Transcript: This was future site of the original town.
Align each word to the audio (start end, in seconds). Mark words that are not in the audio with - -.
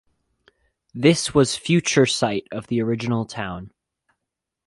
This 0.95 1.35
was 1.35 1.55
future 1.55 2.07
site 2.07 2.47
of 2.51 2.65
the 2.65 2.81
original 2.81 3.23
town. 3.27 3.69